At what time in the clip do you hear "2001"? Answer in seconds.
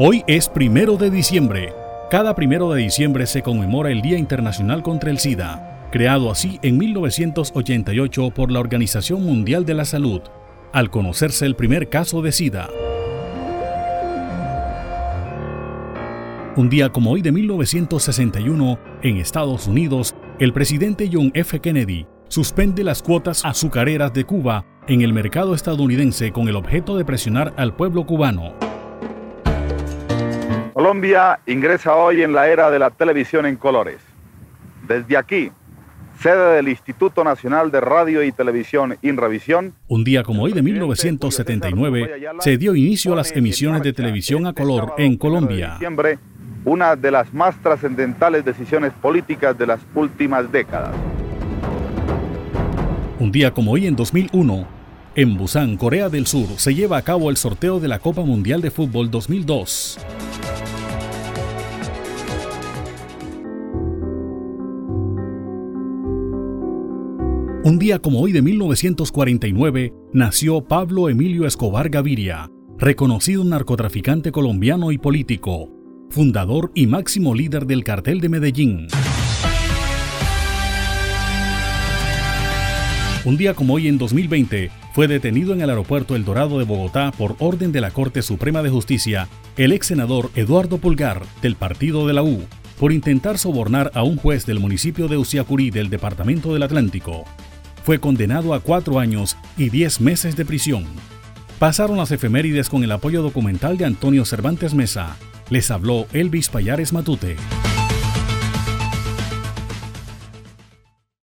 53.94-54.66